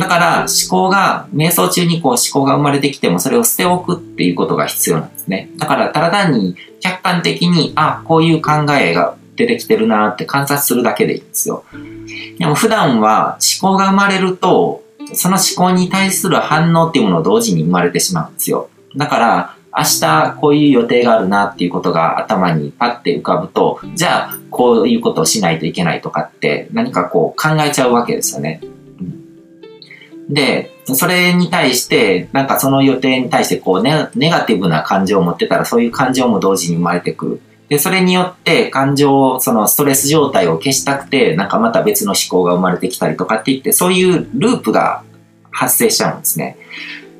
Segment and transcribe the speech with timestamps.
[0.00, 5.50] だから思考が、瞑想中にこう思考が生まれてきてもそれを捨ておくっていうことが必要なんですね。
[5.58, 11.64] だからただ単に客観的に、あ、こういう考えが出てきてるなって観察するだけでいいんですよ。
[12.38, 14.82] でも普段は思考が生まれると、
[15.12, 18.70] その思考に対する反応っていうものを同時に生まれてしまうんですよ。
[18.96, 28.60] だから、明日こういう予定があるなっていうことが頭にパッて浮かぶと、じゃあこういうことをしないといけないとかって何かこう考えちゃうわけですよね。
[30.30, 37.40] で、それに対して、なんかその予定に対してこうネネガティブな感情を持ってたらそういう感情も同時に生まれてくる。
[37.68, 45.04] で、それによって感情を、そのストレス状態を消したくて、なんかまた別の思考が生まれてきたりとかって言って、そういうループが
[45.50, 46.56] 発生しちゃうんですね。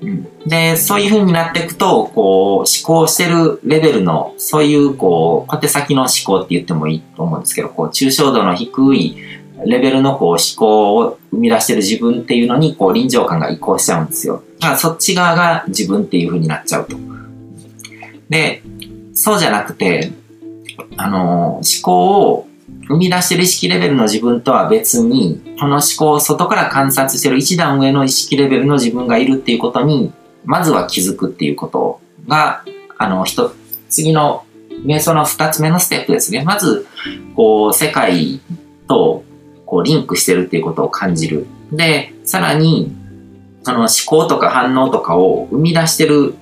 [0.00, 9.16] うん、で、そういう風になっていくと、こう、思考してるレベルの、そういう、こう、小手先の思考って言ってもいいと思うんですけど、こう、抽象度の低い
[9.66, 14.42] レベルのこう思考を生み出してる自分っていうのに、こう、臨場感が移行しちゃうんですよ。
[14.60, 16.96] だからそっち側が自分っていう風になっちゃうと。
[18.28, 18.62] で、
[19.14, 20.12] そうじゃなくて、
[20.96, 22.48] あの、思考を
[22.88, 30.12] 生み出してる意識レベルの自分とは別に、この思考を外から観察してる一段上の意識レベルの自分がいるっていうことに、
[30.44, 32.64] まずは気づくっていうことが、
[32.98, 33.52] あの、一、
[33.88, 34.44] 次の
[34.84, 36.42] 瞑想の二つ目のステップですね。
[36.44, 36.86] まず、
[37.36, 38.40] こう、世界
[38.88, 39.24] と、
[39.72, 41.46] こう、リンクしてるっていうことを感じる。
[41.72, 42.94] で、さらに、
[43.62, 46.34] その思考とか反応とかを生み出してる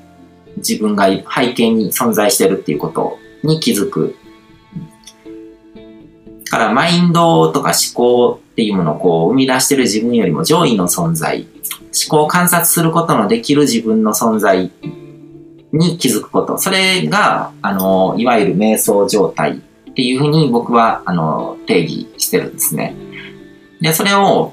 [0.56, 4.16] 自分が背景に存在してるっていうことに気づく。
[6.50, 11.46] からマインドとか思考っていうものをこう生み出してる自分よりも上位の存在、
[12.08, 14.72] 思考を観察することのできる自分の存在
[15.72, 16.58] に気づくこと。
[16.58, 22.96] それが、あの、いわゆる瞑想状態っていうふうに僕は、あの、定義してるんですね。
[23.80, 24.52] で、それを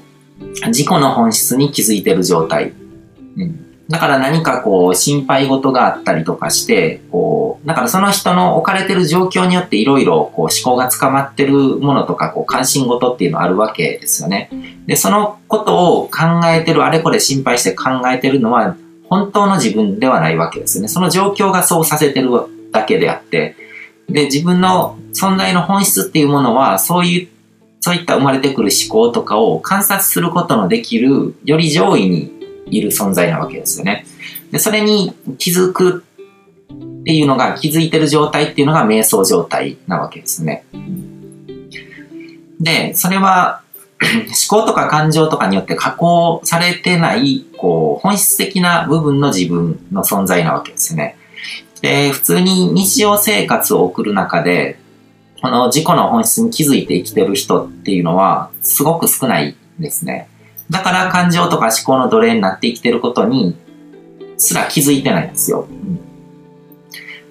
[0.66, 2.72] 自己の本質に気づいてる状態。
[3.36, 14.50] うんだから何かこう心配事があったりとかして、こう、だからその人の置かれてる状況によっていろいろこう思考が捕まってるものとかこう関心事っていうのあるわけですよね。
[14.86, 20.88] で、そのことを考えてる、あれこれ心配して考えてるのは本当の自分ではないわけですよね。
[20.88, 22.30] その状況がそうさせてる
[22.72, 23.56] だけであって、
[24.10, 27.28] で、自分の存在の本質っていうものはそういう
[27.80, 32.32] そういった生まれてくる思考とかを観察することのできる、より上位に
[32.66, 34.06] いる存在なわけですよね。
[34.50, 36.04] で、それに気づく
[36.72, 40.64] っていうのが、気づいてる状態っていうのが瞑想状態なわけですね。
[42.60, 43.62] で、それは
[44.50, 51.16] 思考とか感情とかによって加工されてない、こう、本質的な部分の自分の存在なわけですね。
[51.80, 54.78] で、普通に日常生活を送る中で、
[55.40, 60.28] この自己の本質に気づいて生きてる人っていうのは、すごく少ないですね。
[60.70, 63.56] だから感情とか思考の奴隷になって生きてることに
[64.36, 65.66] すら気づいてないんですよ。
[65.70, 66.08] うん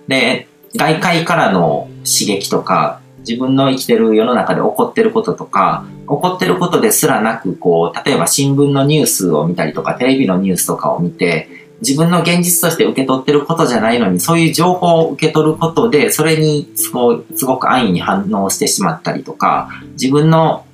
[0.08, 20.66] で、外界からの刺激とか、自分の生きてる世の中で起こってることとか、起こってることですらなく、こう、例えば新聞のニュースを見たりとか、テレビのニュースとかを見て、自分の現実として受け取ってることじゃないのに、そういう情報を受け取ることで、それにすごすごく安易に反応してしまったりとか、自分の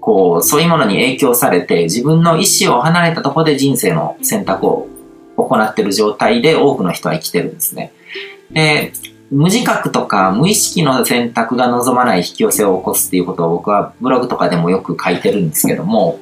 [0.00, 4.88] こう、そういうものに影響されて、自分の意思を離れたところで人生の選択を
[5.36, 7.92] 行っている状態で多くの人は生きてるんですね。
[8.50, 8.92] で、
[9.30, 16.18] 無自覚とか無意識の選択が望まない引き寄せを起こすっていうことを僕はブログとかでもよく書いてるんですけども、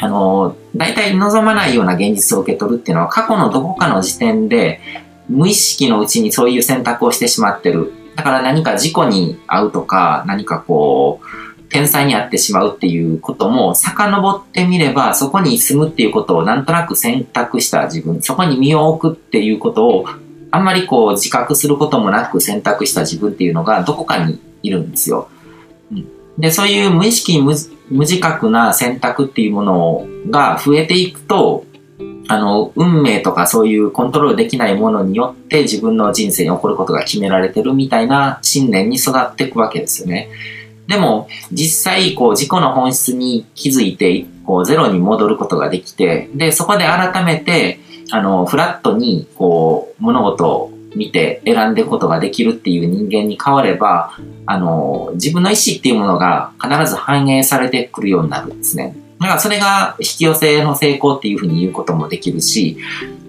[0.00, 4.80] あの、大体望まないような現実を受け取るっていうのは過去のどこかの時点で
[5.28, 7.92] 無意識のうちにそういう選択をしてしまってる。
[8.16, 20.04] だから何か事故に遭うとか、何かこう、天才に会ってしまうっていうことも遡ってみれば、そこに住むっていうことをなんとなく選択した自分、そこに身を置くっていうことを
[20.52, 25.28] あんまりこう自覚することもなく選択した自分っていうのがどこかにいるんですよ。
[26.38, 27.40] で、そういう無意識
[27.90, 31.66] 無自覚な選択っていうものが増えていくと、
[32.26, 40.30] あの、運命とかそういうコントロールできないものによって自分の人生に起こることが決められてるみたいな信念に育っていくわけですよね。
[40.86, 58.96] でも、実際、こう、自己の本質に気づいて、こう、ゼロに戻ることができて、で、そこで改めて、あの、フラットに、こう、物事を見て選んでいくことができるっていう人間に変われば、あの、自分の意思っていうものが必ず反映されてくるようになるんですね。
[59.20, 62.76] だからそれが引き寄せの成功っていうふうに言うこともできるし、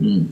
[0.01, 0.27] うん。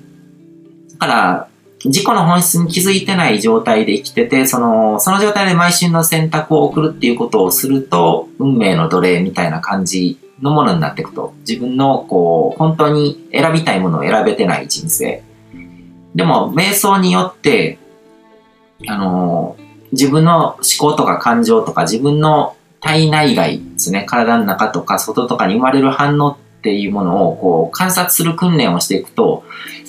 [0.97, 1.47] だから、
[1.85, 11.33] 自己の本質に気づいてない状態で生きてて、その、その状態で毎週の選択を送るっていうことをすると、運命の奴隷みたいな感じのものになっていくと。
[11.47, 15.23] 自分の、こう、本当に選びたいものを選べてない人生。
[16.15, 17.79] でも、瞑想によって、
[18.87, 19.55] あの
[19.91, 29.43] 自分の思考とか感情とか自分の体内外ですね、体の中とか外とかに生まれる反応っていうものをこう観察する訓練をしていくと、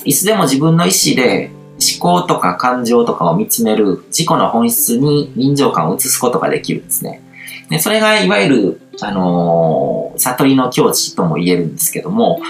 [0.04, 1.50] いつでも自分の意思で
[1.80, 7.20] 思考とか感情とかを見つめる自己の本質に臨場感を移すことができるんですね。
[7.70, 12.40] でそれがいわゆる、あのー、悟りの境地とも言えるんですけども、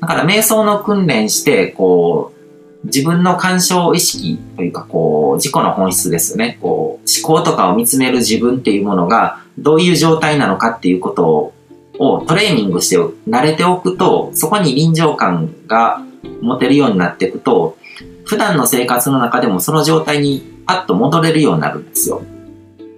[0.00, 2.41] だから瞑想の訓練して、こう、
[2.84, 6.58] 自分の干渉意識というか、こう、自己の本質ですよね。
[6.60, 11.52] こう、思考とかを見つめる自分っていうものが、どういう状態なのかっていうこと
[11.98, 12.96] をトレーニングして
[13.28, 16.02] 慣れておくと、そこに臨場感が
[16.40, 17.76] 持てるようになっていくと、
[18.24, 22.22] 普段の生活の中でもその状態にパッと戻れるようになるんですよ。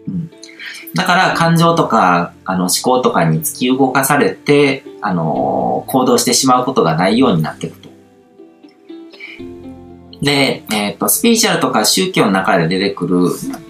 [0.06, 0.30] うん、
[0.94, 7.83] だから感情とかあの思考とかに突き動かされて、あのー、行動してしまうことがないようになっていく。
[10.24, 13.28] で、えっ、ー、と、スピリチュアルとか宗教の中で出てくる、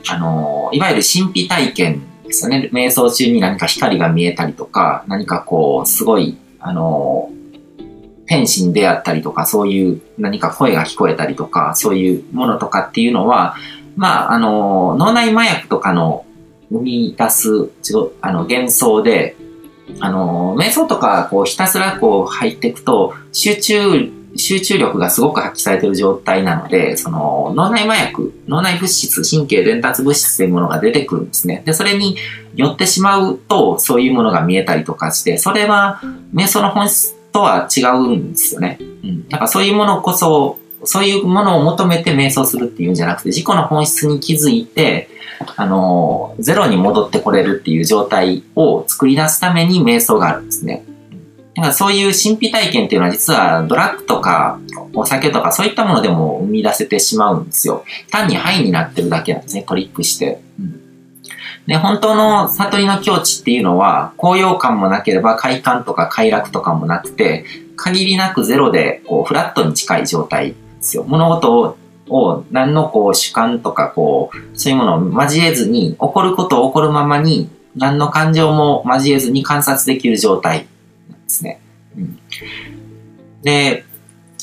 [0.08, 2.70] あのー、いわゆる神秘体験ですよね。
[2.72, 7.30] 瞑想中に何か光が見えたりとか、何かこう、すごい、あの、
[8.26, 13.56] 天使に出会ったりとか、そういう何か声が聞こえたりとか、そういうものとかっていうのは、
[13.96, 16.24] まあ、あの、脳内麻薬とかの
[16.70, 17.70] 生み出す、
[18.20, 19.36] あの、幻想で、
[20.00, 31.62] あの、瞑想とか、こう、ひたすらこう入っていくと、集中集中力がすごく発揮されている状態なので、その脳内麻薬、脳内物質、神経伝達物質というものが出てくるんですね。
[31.64, 32.16] で、それに
[32.54, 36.00] 寄ってしまうと、そういうものが見えたりとかして、それは
[36.34, 38.78] 瞑想の本質とは違うんですよね。
[38.80, 39.28] うん。
[39.28, 45.08] だからそういうものこそ、そういうものを求めて瞑想するっていうんじゃなくて、自己の本質に気づいて、
[45.56, 50.84] あの、ゼロに戻ってこれるっていう状態を作り出すために瞑想があるんですね。
[51.56, 54.58] なんかそういう神秘体験っていうのは実はドラッグとか
[54.92, 57.84] お酒とかそういったものでも生み出せてしまうんですよ。
[58.10, 60.40] 単にハイになってるだけなんですね、トリックして。
[60.58, 60.80] うん、
[61.66, 67.44] で、本当の悟りの境地っていうのは、高揚感もなければ快感とか快楽とかもなくて、
[67.76, 71.04] 限りなくゼロでこうフラットに近い状態ですよ。
[71.04, 80.66] 物事をを何のこう主観とかこう、そういうものを交えずに、起こることを起こるままに、何の感情も交えずに観察できる状態
[81.34, 81.60] ですね。
[81.96, 82.18] うん、
[83.42, 83.84] で、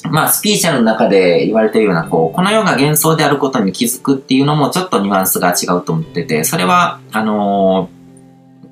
[0.09, 7.89] まあ、スピーチャルの中で言われてるような、こう、この世が幻想であることに気づくっていうのもちょっとニュアンスが違うと思ってて、それは、あの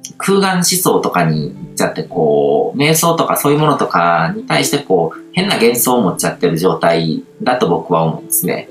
[0.03, 8.69] ー、空眼思想とかに行っちゃって、こう、瞑想とかそういうものとかに対して、こう、変な幻想を持っちゃってる状態だと僕は思うんですね。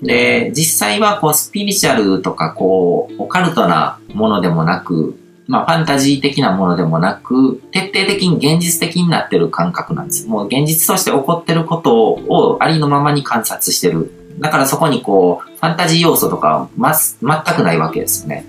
[0.00, 5.16] で、実際は、こう、スピリチュアルとか、こう、オカルトなものでもなく、
[5.48, 10.26] まあ、ファンタジー的なものでもなく、徹底的に現実的になってる感覚なんです。
[10.28, 14.12] もう現実として起こってることをありのままに観察してる。
[14.38, 17.20] だからそこにこう、ファンタジー要素とかま、全
[17.56, 18.46] くないわけですよね。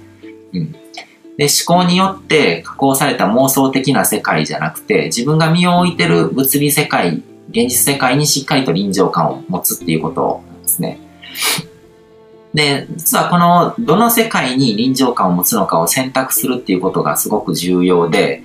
[0.53, 0.71] うん。
[1.37, 10.99] で、思考によって加工された妄想的な世界じゃなくて、自分が身を置いてる物理世界、現実世界にしっかりと臨場感を持つっていうことなんですね。
[12.53, 18.43] で、実はこの、どの世界に臨場感を持つのかを選択するっていうことがすごく重要で、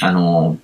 [0.00, 0.58] あの、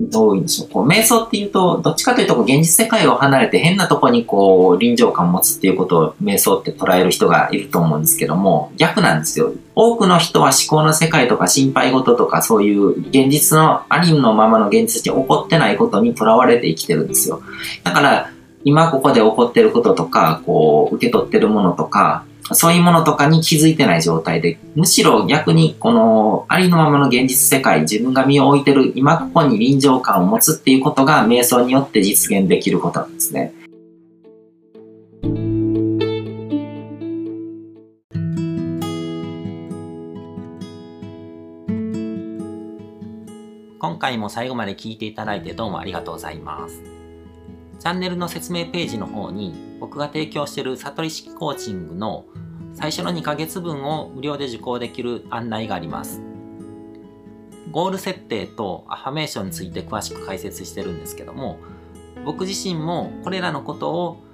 [0.00, 0.68] どういうんでしょう。
[0.68, 9.52] こう、瞑想っていうと、どっちかというと、現実世界を離れて変なとこにこう、臨場感を持つっていうことを瞑想って捉える人がいると思うんですけども、逆なんですよ。
[9.74, 17.42] 多くの人は思考の世界とか心配事とかそういう現実のありのままの現実に起こってないことにとらわれて生きてるんですよ。
[17.82, 18.30] だから、
[18.64, 33.52] 今ここで起こってることとか、こう、受け取ってるものとか、そういうものとかに気づいてない状態で、むしろ逆にこのありのままの現実世界、自分が身を置いてる今ここに臨場感を持つっていうことが瞑想によって実現できることなんですね。
[43.80, 47.07] 今回も最後まで聞いていただいてどうもありがとうございます。
[47.78, 52.26] チャンネルの説明ページの方に僕が提供している悟り式コーチングの
[52.74, 56.22] 最初の2ヶ月分を無料で受講できる案内があります。
[57.70, 61.58] ゴール設定とアファメーションについて詳しく解説してるんですけども、
[62.24, 64.24] 僕自身もこれらのことを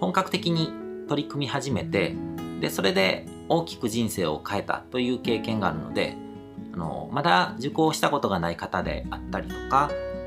[0.00, 0.72] 本格的に
[1.08, 2.16] 取り組み始めて、
[2.60, 6.16] で、それで大きく人生を変えたという経験があるので、
[6.72, 9.90] あの、まだ受講したことがない方であったりとか、